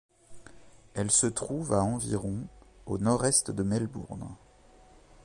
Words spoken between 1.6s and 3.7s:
à environ au nord-est de